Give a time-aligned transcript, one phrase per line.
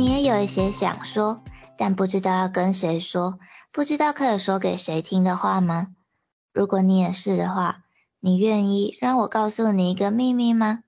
[0.00, 1.44] 你也有一些想说，
[1.76, 3.38] 但不知道要跟谁说，
[3.70, 5.88] 不知道可以说给谁听的话吗？
[6.54, 7.82] 如果你也是的话，
[8.18, 10.82] 你愿意让我告诉你一个秘密吗？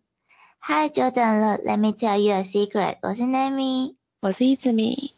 [0.58, 2.96] 嗨，久等了，Let me tell you a secret。
[3.02, 5.12] 我是 Nami，我是一子米。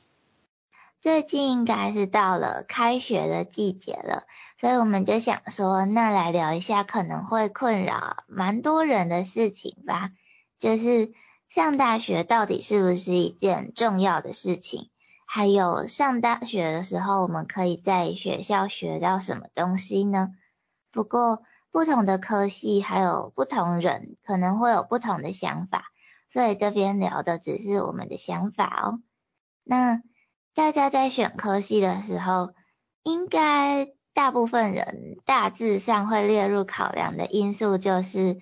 [1.01, 4.25] 最近应该是到了开学的季节了，
[4.61, 10.11] 所以我们就想说，那来聊一下可能会困扰蛮多人的事情吧，
[10.59, 11.13] 就是。
[11.49, 14.91] 上大学到底是不是一件重要的事情？
[15.27, 20.31] 还有上大学的时候，我们可以在学校学到什么东西呢？
[20.91, 25.85] 不过不同的科系还有不同人可能会有不同的想法，
[26.33, 29.01] 所以这边聊的只是我们的想法哦。
[29.63, 30.03] 那
[30.55, 32.53] 大家在选科系的时候，
[33.03, 38.41] 应该大部分人大致上会列入考量的因素就是。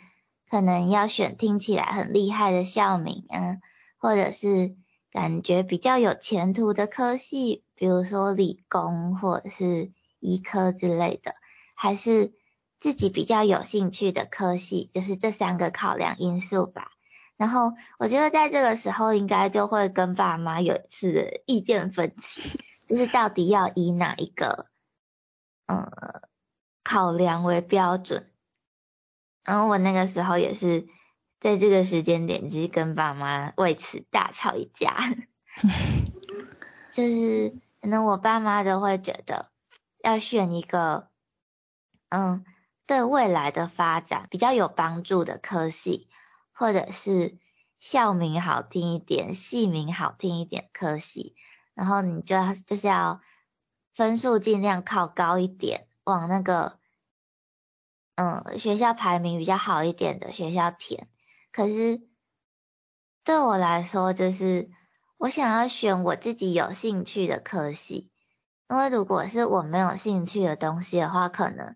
[0.53, 3.56] 可能要选听起来很厉害的校名啊，
[3.97, 4.77] 或者是
[5.11, 11.33] 感觉比较有前途的科系，比如说理工或者是医科之类的，
[11.75, 12.34] 还是
[12.80, 16.91] 自己比较有兴趣的科系，就是这三个考量因素吧。
[17.39, 22.42] 然后我觉得在这个时候应该就会跟爸妈有一次意见分歧，
[22.86, 24.67] 就是到底要以哪一个
[25.64, 25.89] 呃
[26.84, 28.28] 考量为标准。
[29.45, 30.87] 然后我那个时候也是
[31.41, 35.15] 在这个时间点，就是跟爸妈为此大吵一架。
[36.93, 39.51] 就是可能我爸妈都会觉得
[40.05, 41.09] 要选一个，
[42.11, 42.45] 嗯，
[42.87, 46.09] 对未来的发展比较有帮助的科系，
[46.53, 47.39] 或者是
[47.81, 51.35] 校名好听一点、系名好听一点科系，
[51.75, 53.20] 然后你就要就是要
[53.93, 56.79] 分数尽量考高一点，往那个。
[58.15, 61.09] 嗯，学校排名比较好一点的学校填，
[61.51, 62.03] 可是
[63.25, 64.69] 对我来说，就是
[65.17, 68.11] 我想要选我自己有兴趣的科系，
[68.69, 71.75] 因为如果是我没有兴趣的东西的话，可能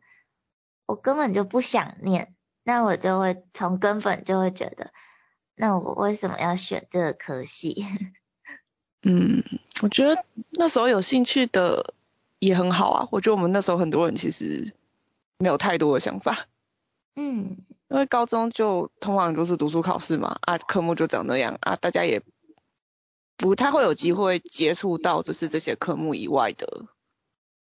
[0.84, 2.34] 我根本就不想念，
[2.64, 4.92] 那我就会从根本就会觉得，
[5.54, 7.86] 那我为什么要选这个科系？
[9.02, 9.42] 嗯，
[9.82, 11.94] 我觉得那时候有兴趣的
[12.38, 14.74] 也很好啊，我觉得我们那时候很多人其实。
[15.38, 16.46] 没有太多的想法，
[17.14, 17.58] 嗯，
[17.88, 22.22] 因为高中就通常都是读书考试嘛，啊，科目就长那样啊，大家也
[23.36, 26.86] 不太会有机会接触到就是这些科目以外的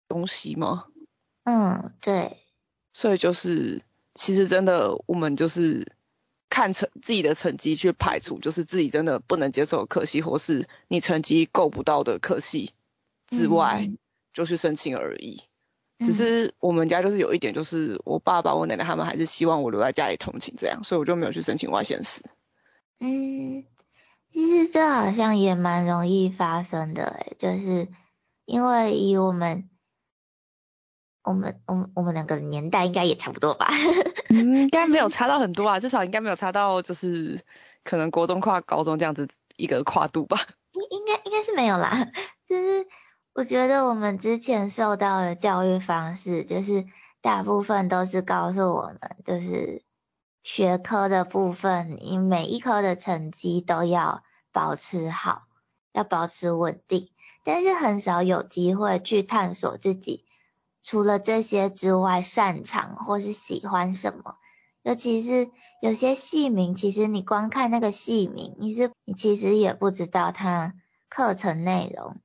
[0.09, 0.87] 东西吗？
[1.45, 2.37] 嗯，对，
[2.93, 3.83] 所以就是
[4.15, 5.97] 其实真的我们就是
[6.51, 12.73] 看成自己的成绩去排除，就是自己真的不能接受的科系，或是你成绩够不到的科系
[13.27, 13.89] 之外，
[14.33, 15.43] 就去申请而已。
[16.01, 22.23] 只是我们家就是有一点，就是我爸爸、我奶奶他们还是希望我留在家里通勤这样，所以我就没有去申请外县市。
[22.99, 23.65] 嗯，
[24.29, 27.89] 其实这好像也蛮容易发生的诶，就是
[28.45, 29.71] 因为以我们，
[31.23, 33.69] 我们、我们、我们两个年代应该也差不多吧？
[34.31, 37.41] 嗯，应该没有 差到很多啊，至少应该没有差到就是
[37.85, 40.41] 可能国中跨高中这样子一个跨度吧？
[40.73, 42.11] 应应该应该是没有啦，
[42.49, 42.87] 就是。
[43.35, 46.87] 我觉得我们之前受到的教育方式，就是
[47.21, 49.83] 大部分都是告诉我们，就是
[50.45, 55.43] 学科的部分，你每一科的成绩都要保持好，
[55.93, 57.11] 要保持稳定，
[57.43, 60.25] 但是很少有机会去探索自己
[60.81, 64.37] 除了这些之外擅长或是喜欢什么。
[64.85, 65.51] 尤其是
[65.81, 70.75] 有些戏名，其实你光看那个戏名，你是你其实也不知道它
[71.09, 72.21] 课程内容。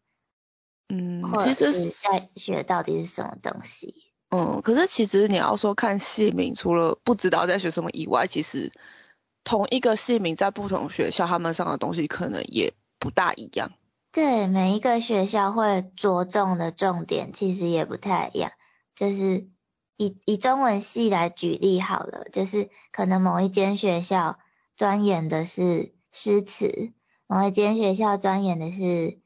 [0.92, 3.94] 嗯，其实在学到底是什么东西？
[4.32, 8.72] 嗯，可是其实你要说看系名，除了不知道在学什么以外，其实
[9.44, 13.72] 同一个系名在不同学校他们上的东西可能也不大一样。
[14.12, 18.52] 对，每一个学校会着重的重点其实也不太一样。
[18.96, 19.48] 就是
[19.96, 24.40] 以以中文系来举例好了，就是可能某一间学校
[24.76, 26.94] 钻研的是诗词，
[27.28, 29.20] 某一间学校钻研的是。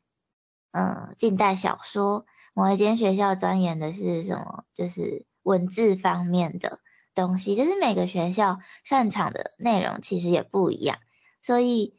[0.74, 4.66] 嗯，近代小说，某一间学校钻研的是什么？
[4.74, 6.80] 就是文字方面的
[7.14, 10.98] 东西，就是每个学校擅长的内容其实也不一样，
[11.44, 11.96] 所以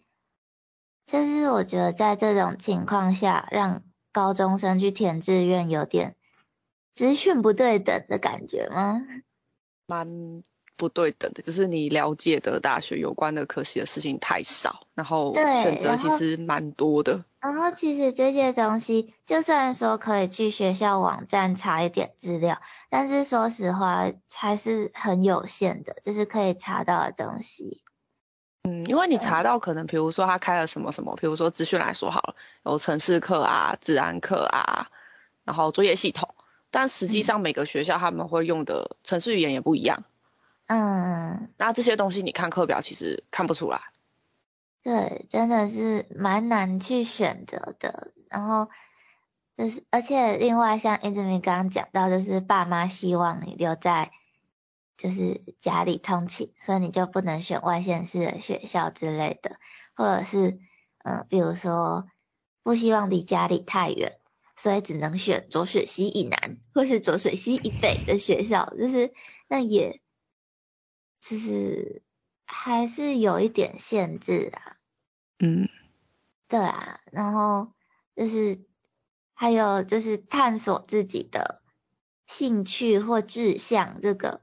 [1.06, 6.16] 就是我觉得在这种情况下，让高中生去填志愿有点
[6.94, 9.00] 资讯不对等的感觉吗？
[9.86, 10.42] 蛮。
[10.76, 17.24] 不对等的，只是你了解的大学有关的科系的事情太少，然后选择其实蛮多的。
[17.44, 27.82] 然后其实这些东西，就算说可以去学校网站查一点资料，但是说实话还是很有限的，就是可以查到的东西。
[28.62, 34.88] 嗯，因为你查到可能，比如说他开了什么什么，比如说资讯来说好了，有城市课啊、自然课啊，
[35.44, 36.34] 然后作业系统，
[36.70, 40.04] 但实际上每个学校他们会用的城市语言也不一样。
[40.66, 43.82] 嗯，那这些东西你看课表其实看不出来。
[44.84, 48.12] 对，真的是蛮难去选择的。
[48.30, 48.68] 然后
[49.56, 54.12] 就是，而且另外像一直明刚刚讲到，就是爸妈希望你留在。
[54.96, 59.56] 就是家里通勤，所以你就不能选外县市的学校之类的，
[59.96, 60.60] 或者是
[61.02, 62.06] 嗯，比如说
[62.62, 64.20] 不希望离家里太远，
[64.56, 69.12] 所以只能选浊水溪以南或是浊水溪以北的学校，就是
[69.48, 70.00] 那也
[71.20, 72.03] 就是
[72.56, 74.76] 还是有一点限制啊。
[75.40, 75.68] 嗯，
[76.48, 77.72] 对啊，然后
[78.14, 78.64] 就是
[79.34, 81.62] 还有就是探索自己的
[82.26, 84.40] 兴趣或志向这个。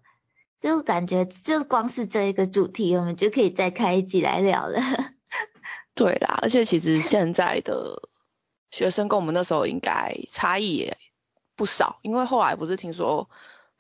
[0.60, 4.80] 就感觉就光是这一个主题，我们就可以再开一集来聊了。
[5.96, 8.08] 对啦，而且其实现在的
[8.69, 10.98] 学生跟我们那时候应该差异也
[11.56, 13.28] 不少，因为后来不是听说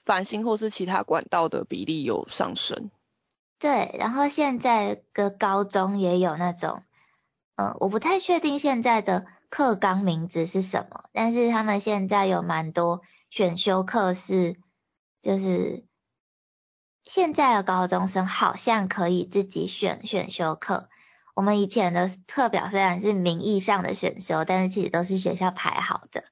[0.05, 2.89] 繁星或是其他管道的比例有上升。
[3.61, 6.83] 对，然后现在的高中也有那种，
[7.55, 14.57] 嗯，我不太确定现在的课纲名字是什么，但是他们现在有蛮多选修课是，
[15.21, 15.85] 就是。
[17.03, 20.87] 现在的高中生好像可以自己选选修课。
[21.33, 26.23] 我们以前的课表虽然是名义上的选修，但是其实都是学校排好的。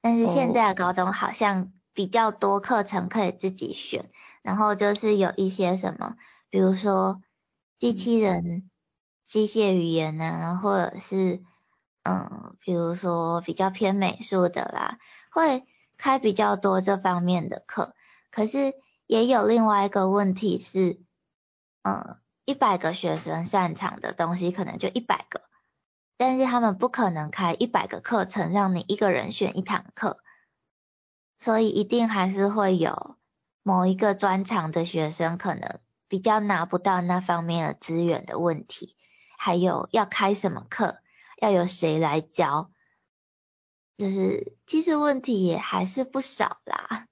[0.00, 4.10] 但是现在的高中好像比较多课程可以自己选，
[4.44, 6.14] 然后就是有一些什么，
[6.48, 7.20] 比如说
[7.80, 8.70] 机器人、
[9.26, 11.42] 机械语言啊，或者是
[12.04, 15.00] 嗯，比如说比较偏美术的啦，
[15.32, 17.96] 会开比较多这方面的课。
[18.30, 18.74] 可是。
[19.06, 20.98] 也有另外一个问题是，
[21.82, 22.16] 嗯，
[22.46, 25.42] 一百个学生擅长的东西可能就一百个，
[26.16, 30.20] 但是他们不可能开一百个课程让你一个人选一堂课，
[31.38, 33.18] 所以一定还是会有
[33.64, 38.94] 某一个专长的学生可能比较拿不到那方面的资源的问题，
[39.38, 40.98] 还有要开什么课，
[41.40, 42.70] 要由谁来教，
[43.96, 47.06] 就是其实问题也还是不少啦。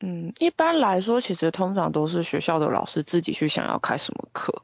[0.00, 4.62] 嗯，一般来说，其实通常都是学校的老师自己去想要开什么课。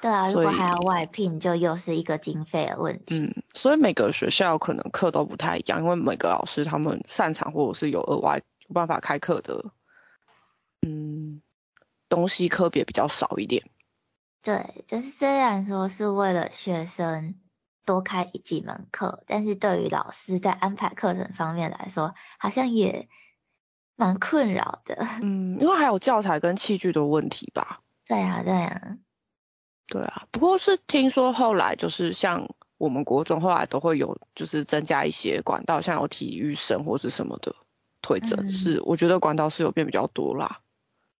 [0.00, 3.18] 对啊，如果还要外聘，就又是一个经费的问题。
[3.18, 9.64] 嗯，所以每个学校可能课都不太一样，因为每个老师他们擅长或者是有额外有办法开课的，
[10.82, 11.42] 嗯，
[12.08, 13.70] 东西科别比较少一点。
[14.42, 17.34] 对，就是虽然说是为了学生
[17.84, 23.08] 多开几门课，但是对于老师在安排课程方面来说，好像也。
[23.98, 27.80] 蛮困扰的，嗯，因为还有教材跟器具的问题吧。
[28.06, 28.98] 对啊，对啊，
[29.86, 30.26] 对啊。
[30.30, 37.56] 不过是听说后来就是像我们国中后来都会有，就是增加一些管道，像有体育生或是什么的
[38.02, 40.60] 推增，是我觉得管道是有变比较多啦。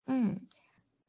[0.07, 0.47] 嗯，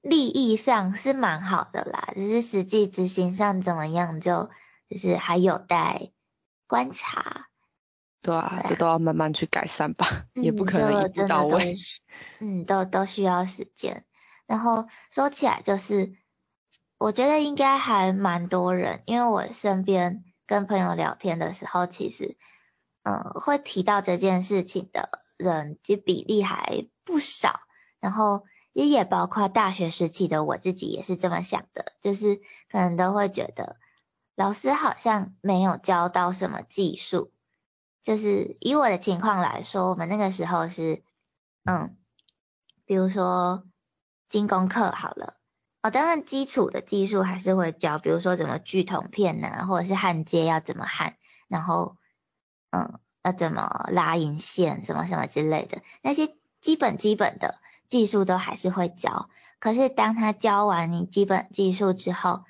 [0.02, 4.50] 利益上是蛮好的啦，只是实际执行上怎么样，就
[4.90, 6.12] 就是还有待
[6.68, 7.48] 观察。
[8.22, 11.75] 对啊，这都要慢慢去改善吧，也不可能一步到位。
[12.39, 14.06] 嗯，都都需要时间。
[14.48, 16.13] 然后说起来，就是
[16.98, 22.38] 我觉得应该还蛮多人，因为我身边跟朋友聊天的时候，其实
[23.04, 27.60] 嗯会提到这件事情的人，其实比例还不少。
[28.00, 28.44] 然后
[28.77, 32.36] 也也包括大学时期的我自己也是这么想的，就是
[32.69, 33.75] 可能都会觉得
[34.36, 37.31] 老师好像没有教到什么技术。
[38.03, 41.01] 就是以我的情况来说，我们那个时候是，
[41.65, 41.98] 嗯，
[42.86, 43.63] 比如说
[44.29, 45.38] 精工课好了，
[45.81, 51.15] 哦，当然基础的技术还是会教，比如说怎么锯铜片呐，或者是焊接要怎么焊，
[51.48, 51.98] 然后，
[52.69, 57.55] 嗯，要怎么拉银线什么什么之类的，那些基本基本的
[57.88, 59.29] 技术都还是会教。
[59.60, 62.44] 可是当他教完你基本技术之后，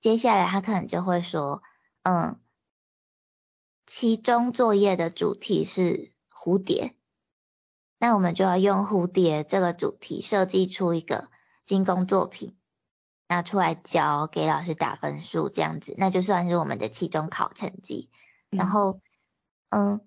[0.00, 1.62] 接下来他可能就会说，
[2.02, 2.38] 嗯。
[3.86, 6.94] 其中作业的主题是蝴蝶，
[7.98, 11.28] 那我们就要用蝴蝶这个主题设计出一个
[11.66, 12.56] 精工作品，
[13.26, 18.12] 拿出来交给老师打分数，这样子，那就算是我们的期中考成绩。
[18.48, 19.00] 然后，
[19.70, 20.00] 嗯，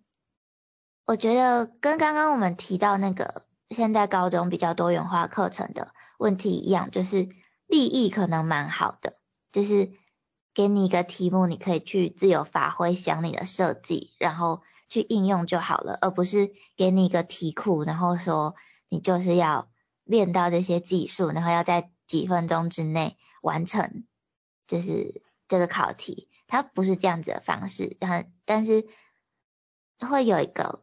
[1.06, 7.30] 我觉得跟刚刚我们提到那个现在高中比较多元化课程的问题一样，就是
[7.68, 9.16] 利益可能蛮好的，
[9.52, 9.92] 就是。
[10.56, 18.54] 给你一个题目，你可以去自由发挥，想你的设计，然后去应用就好了，而不是给你一个题库，然后说
[18.88, 19.72] 你就是要
[20.04, 24.04] 练到这些技术，然后要在几分钟之内完成
[24.68, 28.88] 就是这个考题，它不是这样子的方式，然后但是
[30.00, 30.83] 会有一个，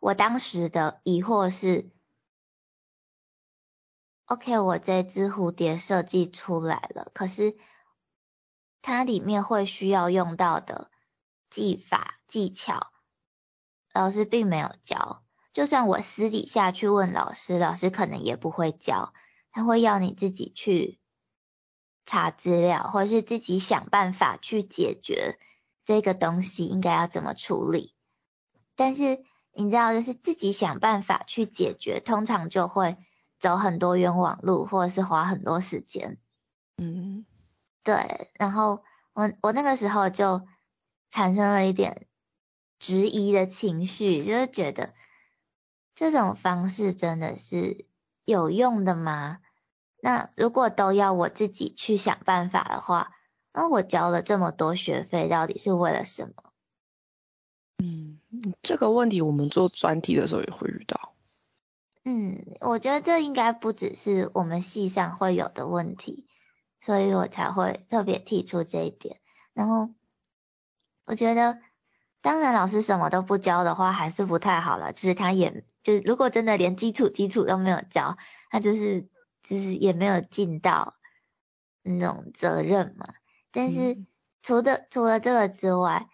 [0.00, 1.90] 我当时的疑惑是
[4.26, 7.56] ，OK，我这只蝴蝶设计出来了，可是
[8.80, 10.90] 它里面会需要用到的
[11.50, 12.92] 技法技巧，
[13.92, 15.24] 老师并没有教。
[15.52, 19.12] 就算我私底下去问老师，老师可能也不会教，
[19.50, 21.00] 他会要你自己去
[22.06, 25.40] 查资料，或是自己想办法去解决
[25.84, 27.96] 这个东西应该要怎么处理。
[28.76, 29.24] 但是
[29.58, 32.96] 你知道，就是自己想办法去解决，通常就会
[33.40, 36.18] 走很多冤枉路，或者是花很多时间。
[36.76, 37.26] 嗯，
[37.82, 38.30] 对。
[38.34, 40.46] 然后我我那个时候就
[41.10, 42.06] 产生了一点
[42.78, 44.94] 质疑的情绪，就是觉得。
[45.96, 47.84] 这种方式真的是
[48.24, 49.40] 有用的吗？
[50.00, 53.16] 那如果都要我自己去想办法的话，
[53.52, 56.47] 那我交了这么多学费，到底是为了什么？
[57.78, 58.18] 嗯，
[58.62, 61.14] 这个问题我们做专题的时候也会遇到。
[62.04, 66.26] 嗯，我觉得这应该不只是我们系上会有的问题，
[66.80, 69.20] 所以我才会特别提出这一点。
[69.52, 69.90] 然后
[71.04, 71.58] 我觉得，
[72.20, 75.64] 当然老师什么都不教的话，还是不太好了，就是他也。
[75.82, 78.18] 就如果真的连基础基础都没有教，
[78.50, 79.08] 他就是
[79.42, 80.96] 就是也没有尽到
[81.82, 83.14] 那种责任嘛。
[83.52, 84.04] 但是
[84.42, 86.08] 除了除了这个之外，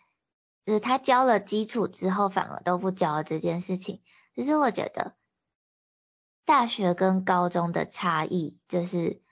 [0.64, 4.02] 就是他教了基础之后反而都不教这件事情。
[4.34, 5.14] 其实我觉得
[6.44, 9.22] 大学跟高中的差异就是，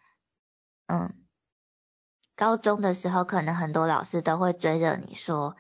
[0.87, 1.13] 嗯，
[2.37, 5.57] 高中的时候可能很多老师都会追着你说。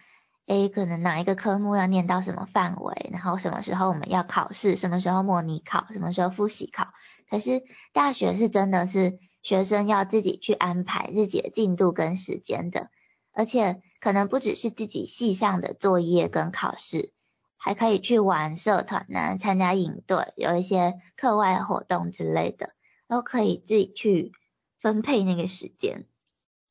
[0.47, 6.89] 诶，可能哪一个科目要念到什么范围，然后什么时候我们要考试，什么时候模拟考，什么时候复习考。
[7.31, 7.63] 可是
[7.93, 12.91] 大学是真的是学生要自己去安排自己的进度跟时间的，
[13.33, 17.13] 而且可能不只是自己系上的作业跟考试，
[17.57, 22.71] 还可以去玩社团呢，参加营队，有一些课外活动之类的，
[23.07, 24.33] 都可以自己去
[24.81, 26.07] 分配那个时间。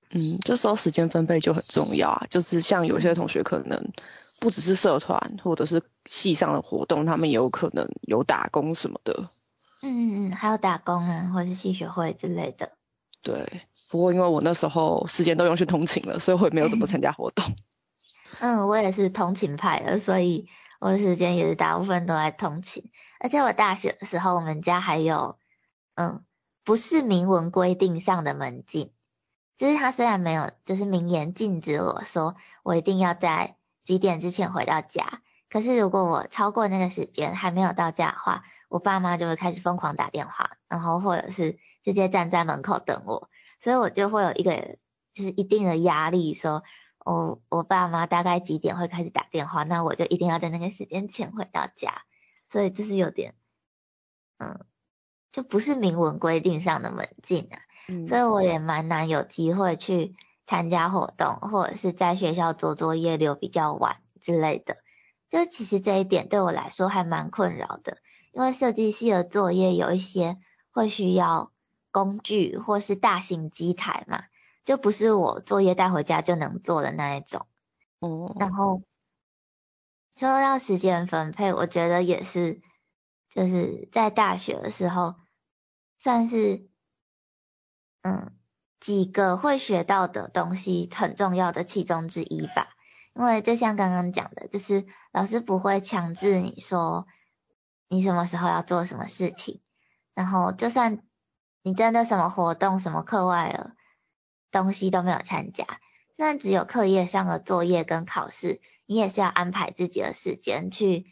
[0.10, 2.28] 嗯，这时候时间分配就很重要啊。
[2.30, 3.94] 就是像有些同学可能
[4.42, 9.24] 不只是社团或者是系上的活动，他们也有可能有打工什么的。
[9.84, 12.74] 嗯嗯嗯，还有打工啊，或者是系学会之类的。
[13.22, 17.46] 对，不过因为我那时候时间都用去通勤了，所以我也没有怎么参加活动。
[18.40, 20.48] 嗯，我也是通勤派的，所以
[20.80, 22.92] 我的时间也是大部分都在通勤。
[23.20, 25.38] 而且我大学的时候，我们家还有
[25.96, 26.24] 嗯，
[26.64, 28.92] 不是明文规定上的门禁。
[29.58, 44.78] 就是他虽然没有，就是明言禁止我说我一定要在几点之前回到家，可是如果我超过那个时间还没有到家的话，我爸妈就会开始疯狂打电话，然后或者是直接站在门口等我，所以我就会有一个
[45.14, 46.64] 就是一定的压力，说
[47.04, 52.04] 我我爸妈大概几点会开始打电话，那我就一定要在那个时间前回到家，
[52.50, 53.36] 所以这是有点，
[54.38, 54.66] 嗯，
[55.32, 57.60] 就不是明文规定上的门禁啊。
[58.08, 64.78] 所以我也蛮难有机会去参加活动，或者是在学校做作业留比较晚之类的。
[65.30, 67.98] 就其实这一点对我来说还蛮困扰的，
[68.32, 70.38] 因为设计系的作业有一些
[70.70, 71.52] 会需要
[71.92, 74.24] 工具或是大型机台嘛，
[74.66, 77.48] 就不是我作业带回家就能做的那一种。
[78.00, 78.36] 哦。
[78.40, 78.82] 然后
[80.16, 82.62] 说到时间分配，我觉得也是，
[83.30, 85.16] 就是在大学的时候
[85.98, 86.70] 算是。
[88.04, 88.36] 嗯，
[88.80, 92.70] 几个会学到的东西很重要的其中之一吧。
[93.14, 97.06] 因为就像刚刚讲的，就是老师不会强制你说
[97.90, 99.62] 你什么时候要做什么事情，
[100.16, 101.04] 然后就算
[101.64, 103.76] 你真的什么活动、什么课外的
[104.52, 105.66] 东西都没有参加，
[106.18, 111.06] 虽然只有课业上的作业跟考试，你也是要安排自己的时间去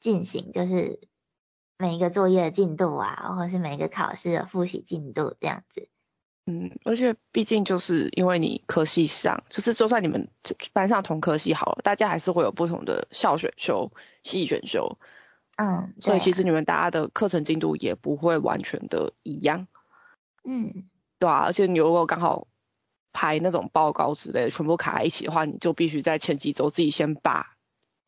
[0.00, 1.00] 进行，就是
[1.78, 5.88] 每一个作业的进度啊，或者是每一个考试的复习进度这样子。
[6.44, 10.28] 嗯，而且毕竟就是因为你科系上，就是就算你们
[10.72, 13.92] 班上同科系好了，大家还是会有不同的校选修、
[14.24, 14.98] 系选修。
[15.54, 19.68] 嗯，所以其实你们大家的课程进度也不会完全的一样。
[20.44, 20.84] 嗯，
[21.18, 22.46] 对啊，而且你如果刚好
[23.12, 27.54] 排那种报告之类的全部卡在一起的话，你就必须在前几周自己先把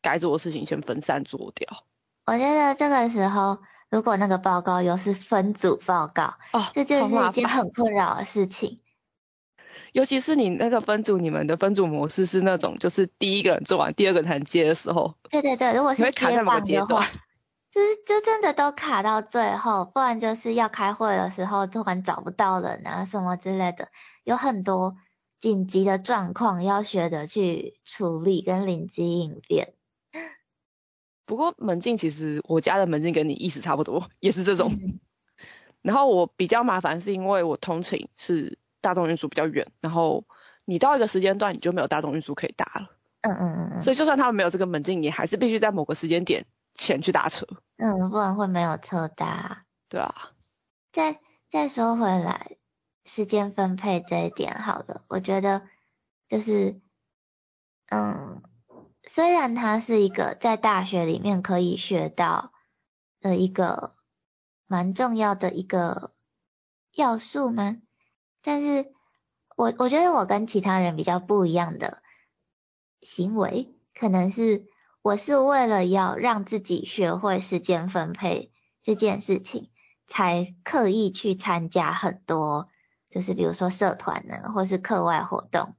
[0.01, 1.85] 该做的事情先分散做掉。
[2.25, 3.59] 我觉得这个时候。
[3.91, 8.81] 如果那个报告又是分组报告，哦，这就是一件很困扰的事情。
[9.93, 15.15] 尤其是你那个分组，你们的分组模式是那种，就是第一个人做完，第二个才接的时候。
[15.29, 17.07] 对对对，如果是接棒的话，
[17.75, 23.89] 就是就真的都卡到最后，不然就是要开会的时候突然找不到人啊什么之类的，
[24.23, 24.95] 有很多
[25.41, 29.73] 紧急的状况要学着去处理跟临机应变。
[31.27, 34.71] 不过门禁其实我家的门禁跟你意思差不多，也是这种。
[35.83, 40.23] 然后我比较麻烦是因为我通勤是大众运输比较远，然后
[40.63, 42.91] 你到一个时间段你就没有大众运输可以搭了。
[43.19, 43.81] 嗯嗯嗯嗯。
[43.81, 47.47] 所以就算他们没有这个门禁，你还是必须在某个时间点前去搭车。
[47.77, 49.65] 嗯，不然会没有车搭。
[49.89, 50.13] 对啊。
[50.91, 52.57] 再再说回来，
[53.03, 55.67] 时间分配这一点好了，我觉得
[56.29, 56.79] 就是，
[57.89, 58.43] 嗯。
[59.07, 62.51] 虽然它是一个在大学里面可以学到
[63.21, 63.93] 的一个
[64.65, 66.15] 蛮重要的一个
[66.91, 67.77] 要素吗？
[68.41, 68.91] 但是
[69.55, 72.01] 我我觉得我跟其他人比较不一样的
[72.99, 74.65] 行为，可能是
[75.05, 79.69] 我是为了要让自己学会时间分配这件事情，
[80.07, 82.69] 才刻意去参加很多，
[83.11, 85.75] 就是比如说社团呢，或是课外活动，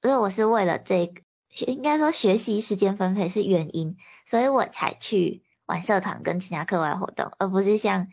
[0.00, 1.20] 所以我是为了这个。
[1.66, 8.08] 应该说学习时间分配是原因，所以我才去玩社团跟其他课外活动，而不是像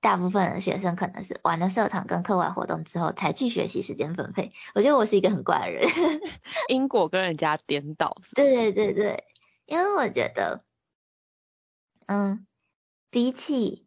[0.00, 4.52] 大部分的学生可能是玩了社团跟课外活动之后才去学习时间分配。
[4.74, 5.88] 我觉得我是一个很怪的人，
[6.68, 8.16] 因果跟人家颠倒。
[8.34, 9.24] 对对对对，
[9.66, 10.62] 因为我觉得，
[12.06, 12.46] 嗯，
[13.10, 13.86] 比起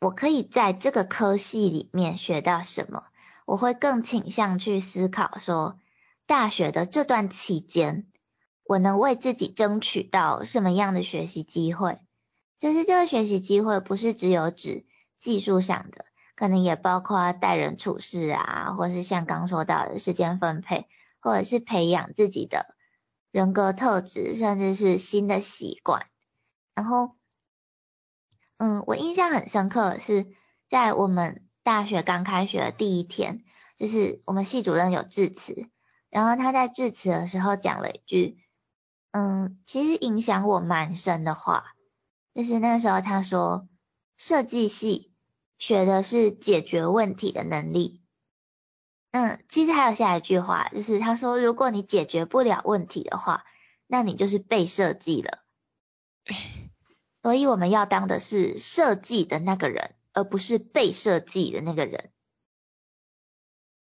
[0.00, 3.04] 我可以在这个科系里面学到什么，
[3.44, 5.78] 我会更倾向去思考说，
[6.26, 8.06] 大学的这段期间。
[8.62, 11.98] 我能为自己争取到什么样的学习机会？
[12.56, 14.84] 就是这个学习机会不是只有指
[15.20, 20.88] 技术上的，可能也包括待人处事啊，或是像刚说到的时间分配，
[21.20, 22.74] 或者是培养自己的
[23.30, 26.06] 人格特质，甚至是新的习惯。
[26.74, 27.16] 然后，
[28.56, 30.26] 嗯，我印象很深刻是
[30.68, 33.44] 在我们大学刚开学的第一天，
[33.76, 35.68] 就是我们系主任有致辞，
[36.08, 38.38] 然后他在致辞的时候讲了一句。
[39.12, 41.64] 嗯，其实影响我蛮深的话，
[42.32, 43.68] 就是那时候他说，
[44.16, 45.09] 设计系
[45.60, 48.00] 学的是解决问题的能力。
[49.12, 53.44] 嗯，其实还有下一句话，就是他说，如果你解决不了问题的话，
[53.86, 55.38] 那你就是被设计了。
[57.22, 62.10] 所以我们要当的是设计的那个人，而不是被设计的那个人。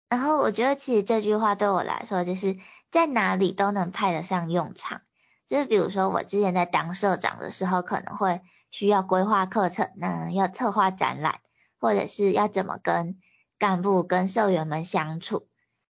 [0.07, 2.59] 然后我觉得，其实这句话对我来说，就是
[2.91, 5.01] 在哪里都能派得上用场。
[5.47, 11.39] 就是比如说，我之前在当社长的时候，可能会需要规划课程，那要策划展览，
[11.85, 13.19] 或者是要怎么跟
[13.59, 15.47] 干部、跟社员们相处，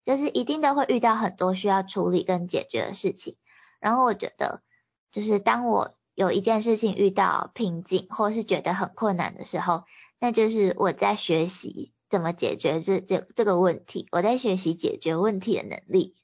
[0.08, 3.38] 就是一定都会遇到很多需要处理跟解决的事情。
[3.80, 4.64] 然后我觉得，
[5.12, 9.84] 就是当我有一件事情遇到瓶颈，或是觉得很困难的时候，
[10.18, 16.16] 那就是我在学习怎么解决这这这个问题，我在学习解决问题的能力。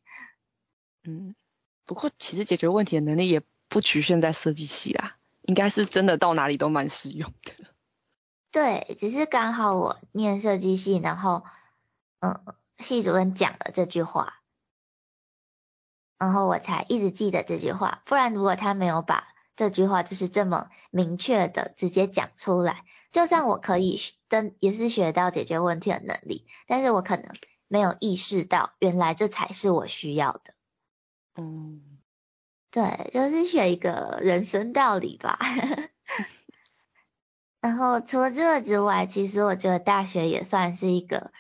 [1.04, 1.36] 嗯。
[1.86, 7.54] 不过，其实解决问题的能力也不局限在设计系啦，应该是真的到哪里都蛮实用的。
[8.52, 11.44] 对，只是刚好我念设计系，然后，
[12.20, 12.44] 嗯，
[12.80, 14.42] 系主任讲了这句话，
[16.18, 18.02] 然后我才一直记得这句话。
[18.06, 27.36] 不然，如果他没有把这句话就是这么明确的直接讲出来，就算我可以真也是学到解决问题的能力，但是我可能
[27.68, 30.56] 没有意识到，原来这才是我需要的。
[31.36, 32.00] 嗯，
[32.72, 35.38] 对，就是学一个人生道理吧。
[37.62, 41.32] 然后除了这个之外，其实我觉得大学也算是一个，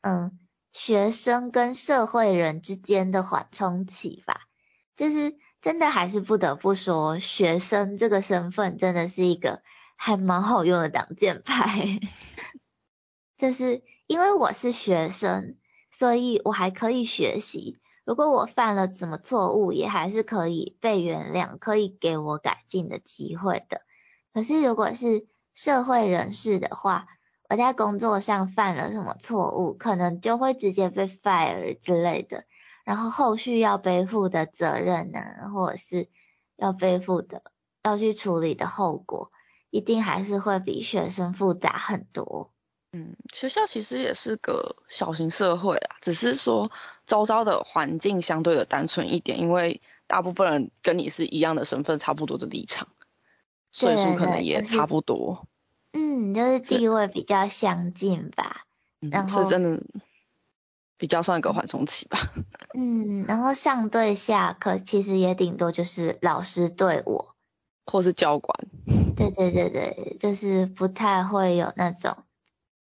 [0.00, 0.38] 嗯，
[0.72, 4.42] 学生跟社会人之间的缓冲期吧。
[4.96, 9.62] 就是真的还是不得不说，学生这个身份真的是一个
[9.96, 12.00] 还蛮好用的挡箭牌。
[13.36, 15.56] 就是因为我是学生，
[15.92, 17.78] 所以我还可以学习。
[18.04, 23.82] 如果我犯了什么错误，也还是可以被原谅，可以给我改进的机会的。
[24.32, 25.26] 可是如果是
[25.58, 27.08] 社会人士的话，
[27.48, 32.44] 我在工作上犯了什么错误，可能就会直接被 fire 之类的，
[32.84, 35.18] 然后后续要背负的责任呢，
[35.52, 36.08] 或者是
[36.56, 37.42] 要背负的
[37.82, 39.32] 要去处理的后果，
[39.70, 42.52] 一定还是会比学生复杂很多。
[42.92, 46.70] 嗯，学校其实也是个小型社会啦，只是说
[47.04, 52.86] 周遭的环境相对的单纯一点，因为大部分人跟你是一样的身份，差不多的立场，
[53.70, 55.46] 岁数可能也差不多。
[55.92, 58.64] 嗯，就是地位比较相近吧。
[59.00, 59.82] 然后是真的
[60.96, 62.18] 比较算一个缓冲期吧。
[62.76, 67.34] 嗯，然后上对下，可其实也顶多就是老师对我，
[67.86, 68.54] 或是教官。
[69.16, 72.16] 对对对对，就是不太会有那种。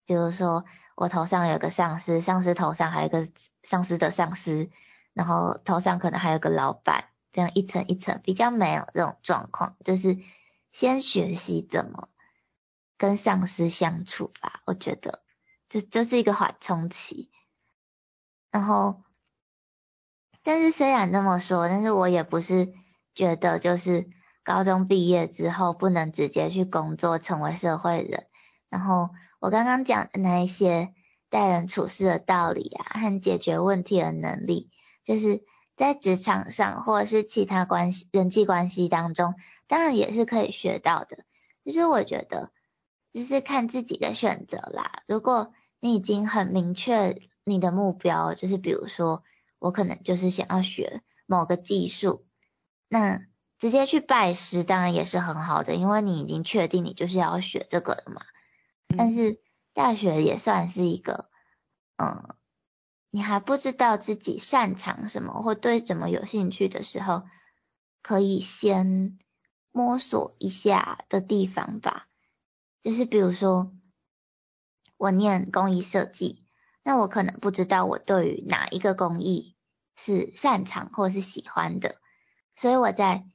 [0.05, 3.27] 比如说，我头上有个上司，上司头上还有个
[3.63, 4.69] 上司的上司，
[5.13, 10.17] 然后头上可能还有个老板，这样一层一层，比较没有这种状况，就是
[10.75, 12.09] 先学习怎么
[12.97, 15.23] 跟上司相处吧，我觉得
[15.69, 17.31] 这就是一个缓冲期。
[18.51, 19.01] 然后，
[20.43, 22.73] 但是虽然这么说，但是我也不是
[23.13, 24.09] 觉得就是
[24.43, 28.27] 高中毕业之后不能直接去工作成为社会人，
[28.69, 29.11] 然后。
[29.41, 30.91] 我刚刚讲的那一些
[31.29, 34.71] 待人处事的道理啊，和解决问题的能力，
[35.03, 35.43] 就是
[35.75, 39.35] 在职场上或者是其他关系、人际关系当中，
[39.67, 41.25] 当然也是可以学到的。
[41.63, 42.51] 就是我觉得，
[43.11, 45.03] 就是看自己的选择啦。
[45.07, 49.23] 如果你已经很明确你的目标，就是比如说
[49.59, 52.25] 我可能就是想要学某个技术，
[52.87, 53.25] 那
[53.57, 58.21] 直接去拜师当然也是很好的，因为你已经确定你就是要学这个了嘛。
[58.97, 59.39] 但是
[59.73, 61.29] 大学也算是一个，
[61.97, 62.35] 嗯，
[63.09, 67.23] 你还不知道自己擅长什么或对什么有兴趣的时候，
[68.03, 69.17] 可以先
[69.75, 72.07] 摸索一下的地方吧。
[72.81, 73.73] 就是比如说，
[74.95, 76.45] 我念工艺设计，
[76.81, 79.57] 那我可能不知道我对于哪一个工艺
[79.97, 81.97] 是擅长或是喜欢的，
[82.55, 83.25] 所以我在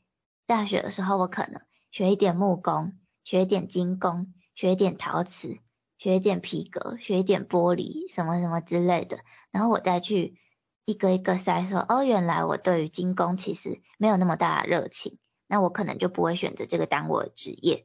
[0.46, 4.32] 大学的时候，我可能学一点木工，学一点金工。
[4.56, 5.58] 学一点陶瓷，
[5.96, 10.38] 学一点皮革，学一点玻璃，什么什么之类的，然后我再去
[10.84, 15.18] 一个一个筛，说哦，原来我对于精工其实没有那么大的热情，
[15.50, 17.84] 那我可能就不会选择这个当我的职业。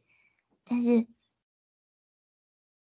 [0.66, 1.08] 但是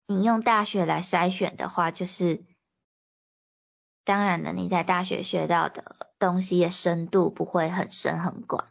[0.05, 2.43] 你用大学来筛选的话，就是
[4.03, 8.69] 当然了，你在大学学到的东西的深度不会很深很广，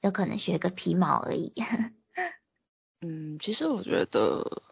[0.00, 1.52] 有可能学个皮毛而已。
[3.00, 4.62] 嗯，其实我觉得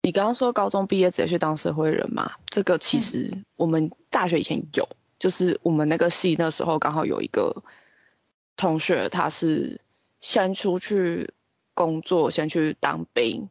[0.00, 4.88] 你刚刚说高中毕业直接去当社会人嘛，这个其实我们大学以前有，
[5.18, 7.62] 就是我们那个系那时候刚好有一个
[8.56, 9.80] 同学，他是
[10.20, 11.34] 先出去
[11.74, 13.48] 工作，先去当兵，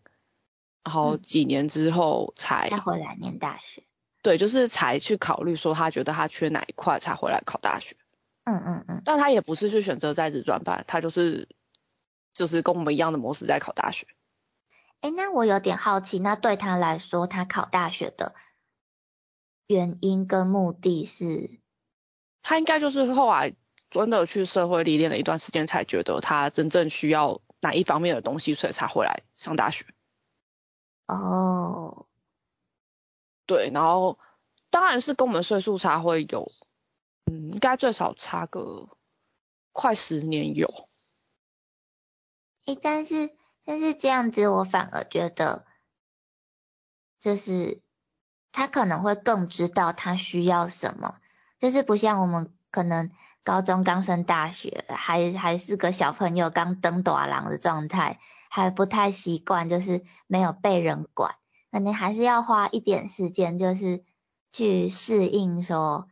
[0.83, 3.83] 然后几年之后才再回来念大学。
[4.21, 7.95] 对，就是才去考虑说他觉得他缺哪一块才回来考大学。
[8.43, 9.01] 嗯嗯嗯。
[9.05, 11.47] 但他也不是去选择在职专班，他就是。
[12.37, 14.07] 就是跟我们一样的模式在考大学。
[14.99, 18.35] 哎，那我有点好奇，那对他来说，他考大学的
[19.67, 21.61] 原因跟目的是？
[22.41, 23.55] 他应该就是后来
[24.01, 29.86] 真的去社会历练了一段时间，才觉得他真正需要哪一方面的东西，所以才回来上大学。
[31.08, 32.05] 哦，
[33.45, 34.19] 对，然后
[34.69, 36.51] 当然是跟我们岁数差会有，
[37.25, 38.89] 嗯，应该最少差个
[39.71, 40.67] 快十年有。
[42.65, 43.29] 诶，但是
[43.63, 45.65] 但是这样子，我反而觉得，
[47.19, 47.81] 就是
[48.51, 51.19] 他可能会更知道他需要什么，
[51.60, 53.12] 就是不像我们可能
[53.45, 61.36] 高中刚升大学，还还是个小朋友刚登短廊的状态，还不太习惯，就是没有被人管，
[61.71, 64.03] 可能还是要花一点时间，就是
[64.51, 66.08] 去适应，说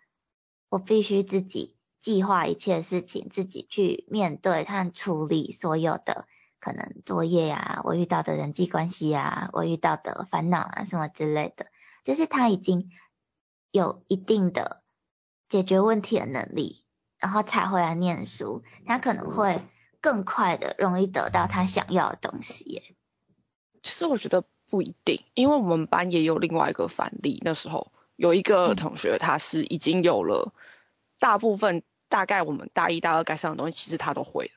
[0.70, 6.28] 我必须自己计划一切事情，自己去面对和处理所有的。
[6.60, 11.66] 可能作业呀，我遇到的人际关系啊，我遇到的烦恼啊，什么之类的，
[12.04, 12.92] 就是他已经
[13.72, 14.84] 有一定的
[15.50, 16.83] 解决问题的能力，
[17.24, 19.62] 然后才回来念书，他可能会
[20.02, 22.82] 更快的容易得到他想要的东西。
[23.82, 30.54] 其实我觉得不一定，因为我们班也有另外一个反例，那时候有一个同学，他是已经有了
[31.18, 34.52] 大部分大概我们大一、大二该上的东西，其实他都会了。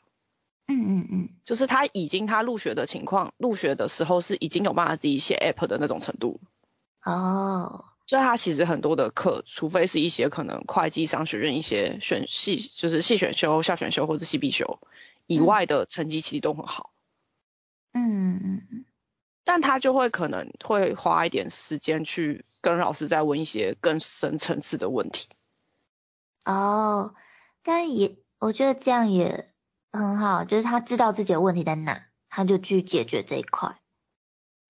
[0.66, 6.40] 嗯嗯嗯，就是他已经他入学的情况，入学的时候是已经有办法自己写 app 的那种程度。
[7.04, 14.78] 哦，所以他其实很多的课，除非是一些可能会计商学院一些选系，就是系选修、校选修或者系必修
[15.26, 16.92] 以外的成绩，其实都很好。
[17.92, 18.84] 嗯嗯嗯。
[19.44, 25.28] 但他就会可能会花一点时间去跟老师再问一些更深层次的问题。
[26.44, 27.14] 哦，
[27.62, 29.50] 但也我觉得这样也。
[29.92, 33.80] 很好，就是他知道自己的问题在哪，他就去解决这一块。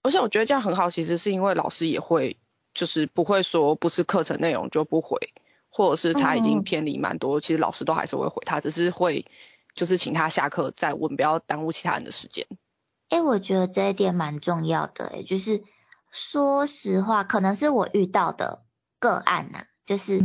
[0.03, 2.39] 而且我觉得这样很好，其实是因为老师也会，
[2.77, 5.19] 就是不会说不是课程内容就不回，
[5.69, 9.27] 或者是他已经偏离蛮多，其实老师都还是会回他，只是会
[9.75, 12.47] 就是请他下课再问，不要耽误其他人的时间。
[13.09, 15.65] 哎，我觉得这一点蛮重要的，哎，就是
[16.13, 18.63] 说实话，可能是我遇到的
[19.01, 20.23] 个案呐，就是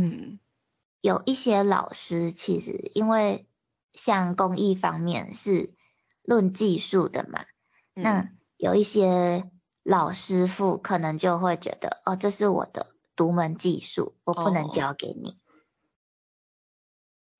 [1.00, 3.46] 有一些老师其实因为。
[3.94, 5.74] 像公益方面是
[6.22, 7.44] 论技术的嘛，
[7.92, 9.51] 那有一些
[9.82, 15.36] 老师傅可能就会觉得，哦，这是我的独门技术，我不能教给你。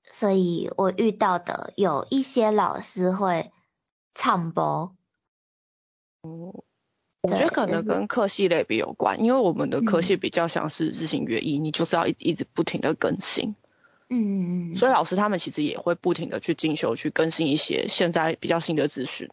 [0.05, 3.53] 所以我遇到的有一些老师会
[4.15, 4.95] 唱播。
[6.23, 6.65] 哦，
[7.23, 13.55] 我觉得可能跟科系类比有关，因为我们的科系比较像是日新月异，你就是要一一直不停的更新。
[14.09, 14.77] 嗯嗯嗯。
[14.77, 19.31] 所以老师他们其实也会不停的去进修，去更新一些现在比较新的资讯。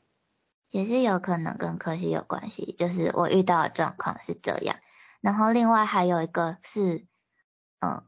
[0.72, 4.78] 也是有可能跟科系有关系，就是我遇到的状况是这样。
[5.20, 7.08] 然后另外还有一个是，
[7.80, 8.04] 嗯，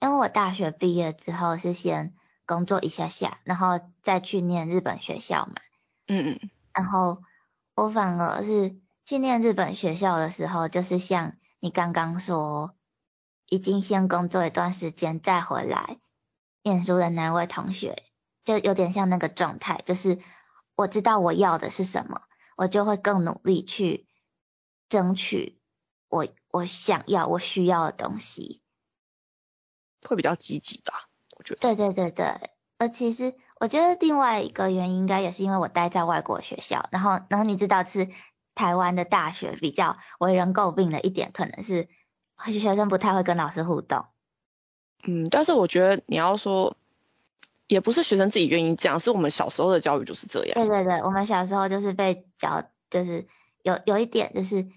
[0.00, 2.12] 因为我大学毕业之后是先
[2.46, 5.54] 工作一下下，然后再去念日本学校嘛。
[6.08, 6.50] 嗯嗯。
[6.72, 7.22] 然后
[7.76, 12.74] 我反而是去念日本学校的时候，就是像你刚刚说，
[13.48, 15.98] 已经先工作一段时间再回来
[16.64, 18.02] 念书的那位同学，
[18.44, 20.18] 就有点像那个状态，就是。
[20.76, 22.20] 我知道我要的是什么，
[22.56, 24.08] 我就会更努力去
[24.88, 25.60] 争取
[26.08, 28.60] 我我想要我需要的东西，
[30.08, 31.08] 会比较积极吧？
[31.38, 31.60] 我觉得。
[31.60, 32.26] 对对对对，
[32.78, 38.08] 呃，其实我觉得另外一个原因应该也是因为我待在外国学校，然后然后你知道是
[38.54, 41.88] 台湾的大学比较为人诟病的一点，可能是
[42.46, 44.06] 学生不太会跟老师互动。
[45.04, 46.76] 嗯，但是我觉得你要说。
[47.66, 50.54] 也不是学生自己愿意这样，是我们小时候的教育就是这样。
[50.54, 53.26] 对对对，我们小时候就是被教，就是
[53.62, 54.68] 有有一点就是，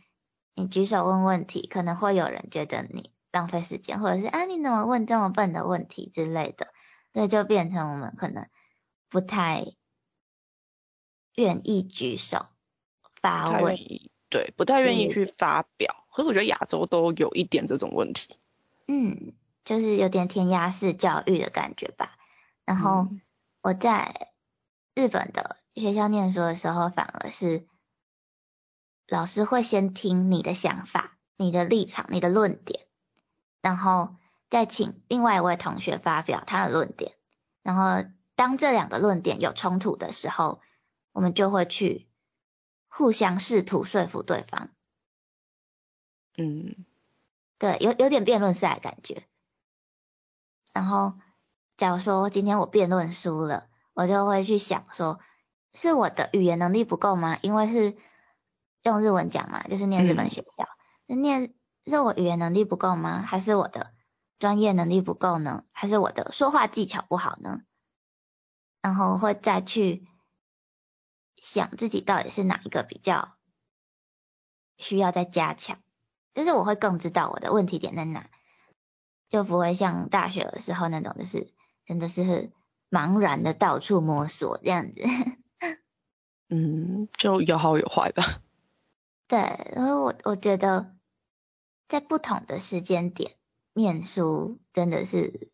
[0.55, 6.67] 你举手问问题，可能会有人觉得你浪费时间，或者是啊你怎么问这么笨的问题之类的，
[7.13, 8.47] 所以就变成我们可能
[9.09, 9.65] 不太
[11.35, 12.45] 愿意举手
[13.21, 13.77] 发问，
[14.29, 16.05] 对，不太愿意去发表。
[16.13, 18.37] 可是我觉得亚洲都有一点这种问题。
[18.87, 22.16] 嗯，就是有点填鸭式教育的感觉吧。
[22.67, 23.07] 然后
[23.61, 24.33] 我在
[24.93, 27.65] 日本的学校念书的时候，反而是
[29.07, 32.85] 老师会先听你的想法、你的立场、你的论点，
[33.61, 34.17] 然后
[34.49, 37.15] 再请另外一位同学发表他的论点。
[37.63, 40.59] 然后当这两个论点有冲突的时候，
[41.13, 42.09] 我们就会去
[42.89, 44.71] 互相试图说服对方。
[46.35, 46.85] 嗯，
[47.59, 49.23] 对，有有点辩论赛感觉。
[50.73, 51.17] 然后。
[51.77, 55.19] 假如说今天我辩论输了，我就会去想说，
[55.75, 57.37] 是我的语言能力不够吗？
[57.43, 57.95] 因为是
[58.81, 60.67] 用日文讲嘛，就是念日本学校，
[61.05, 61.53] 念
[61.85, 63.21] 是我语言能力不够吗？
[63.21, 63.93] 还是我的
[64.39, 65.63] 专业能力不够呢？
[65.71, 67.61] 还是我的说话技巧不好呢？
[68.81, 70.07] 然后会再去
[71.35, 73.35] 想自己到底是哪一个比较
[74.77, 75.77] 需要再加强，
[76.33, 78.25] 就是我会更知道我的问题点在哪，
[79.29, 81.55] 就不会像大学的时候那种就是。
[81.87, 82.51] 真的是
[82.91, 85.01] 茫然的到处摸索这样子，
[86.49, 88.41] 嗯，就有好有坏吧。
[89.27, 89.39] 对，
[89.73, 90.93] 然后我我觉得
[91.87, 93.31] 在不同的时间点
[93.73, 95.49] 念书，真的是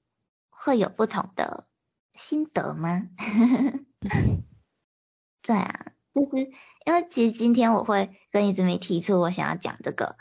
[0.50, 1.67] 会有不同的
[2.15, 3.08] 心得吗？
[5.43, 6.52] 对啊，就是
[6.86, 10.17] 因为其实今天我会跟一直没提出我想要讲这个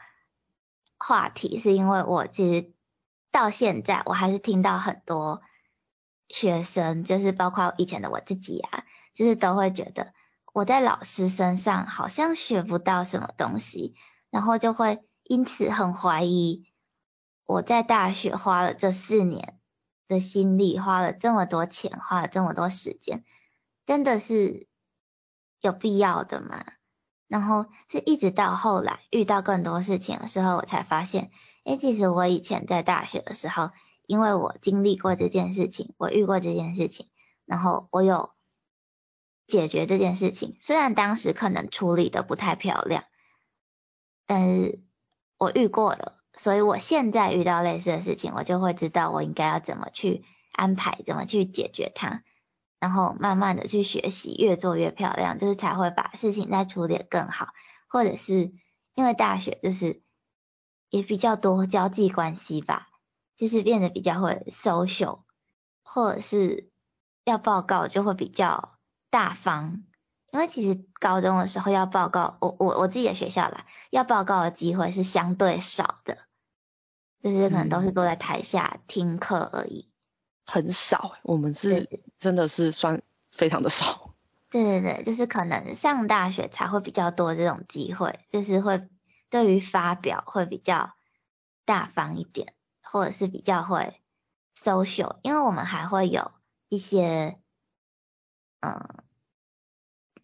[0.98, 2.72] 话题，是因为我其实
[3.31, 5.40] 到现在我还是听到很多。
[6.33, 10.14] 学生就是包括以前的我自己啊，就是都会觉得
[10.55, 13.95] 我在老师身上好像学不到什么东西，
[14.31, 16.64] 然后就会因此很怀疑
[17.45, 19.59] 我在大学花了这四年
[20.09, 23.25] 的心力，花了这么多钱，花了这么多时间，
[23.85, 24.66] 真的是
[25.61, 26.64] 有必要的吗？
[27.29, 31.31] 然后是一直到后来遇到更多事情的时候，我才发现，
[31.64, 33.68] 诶，其实我以前在大学的时候。
[34.07, 37.09] 因为我经历过这件事情，我遇过这件事情，
[37.45, 38.31] 然后我有
[39.47, 40.57] 解决这件事情。
[40.61, 43.05] 虽然当时可能处理的不太漂亮，
[44.27, 44.81] 但是
[45.38, 52.23] 我遇过了，所以我现在遇到类似的事情，我就会知道我应该要怎么去安排，怎么去解决它，
[52.79, 57.49] 然后慢慢的去学习，越做越漂亮，就是才会把事情再处理的更好。
[57.88, 58.53] 或者是
[58.95, 60.03] 因为大学就是
[60.88, 62.87] 也比较多交际关系吧。
[63.42, 65.22] 就是变得比较会 social，
[65.83, 66.70] 或者是
[67.24, 68.78] 要报告就会比较
[69.11, 69.83] 大方，
[70.33, 76.18] 因为其实高中的时候要报告，我我我自己的学校啦，要报告的机会是相对少的，
[77.20, 79.88] 就是可能都是坐在台下听课而已，
[80.46, 83.02] 很少，我们是真的是算
[83.33, 84.14] 非常的少。
[84.50, 88.88] 对对对，就是可能上大学才会比较多这种机会，就是会
[89.31, 90.94] 对于发表会比较
[91.64, 92.55] 大方一点。
[92.83, 94.01] 或者是比较会
[94.57, 96.33] social，因为我们还会有
[96.68, 97.38] 一些，
[98.61, 99.05] 嗯，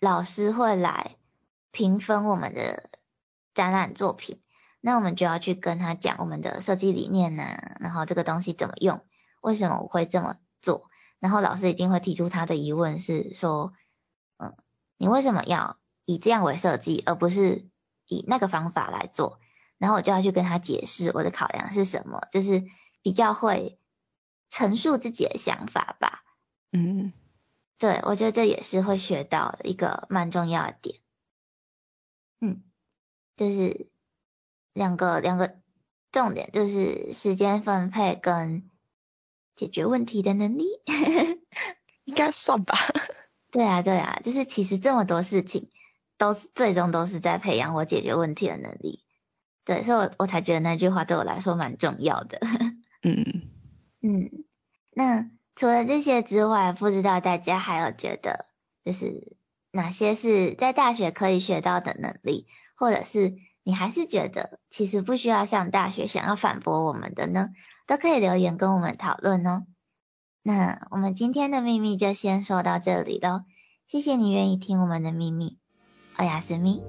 [0.00, 1.16] 老师会来
[1.70, 2.90] 评分我们的
[3.54, 4.42] 展览作品，
[4.80, 9.04] 那我们就要去跟他讲我们的设计理念呐，然后这个东西怎么用，
[9.40, 13.72] 为什么我会这么做，然后老师一定会提出他的疑问是说，
[14.36, 14.56] 嗯，
[14.96, 17.68] 你为什么要以这样为设计，而不是
[18.06, 19.40] 以那个方法来做？
[19.78, 22.64] 然后我就要去跟他解释我的考量是什么，就是
[23.02, 23.78] 比较会
[24.50, 26.24] 陈述自己的想法吧。
[26.72, 27.12] 嗯，
[27.78, 30.96] 对，我觉得这也是会学到的一个蛮重要的点。
[32.40, 32.62] 嗯，
[33.36, 33.88] 就是
[34.72, 35.56] 两个两个
[36.12, 38.68] 重点，就是时间分配跟
[39.56, 40.66] 解决问题的能力，
[42.04, 42.76] 应该算吧。
[43.50, 45.70] 对啊，对啊，就是其实这么多事情，
[46.18, 49.02] 都是最终都是在培养我解决问题的能力。
[49.68, 52.40] 对，所以我我才觉得那句话对我来说蛮重要的。
[53.04, 53.42] 嗯
[54.00, 54.30] 嗯，
[54.94, 58.46] 那除了这些之外，不知道大家还有觉得
[58.82, 59.36] 就是
[59.70, 67.50] 哪些是在大学可以学到的能力，或者是你还是觉得其实不需要上大学想要反驳我们的呢？
[67.86, 69.66] 都可以留言跟我们讨论哦。
[70.42, 73.42] 那我们今天的秘密就先说到这里喽，
[73.86, 75.58] 谢谢你愿意听我们的秘密，
[76.16, 76.80] 欧雅斯密。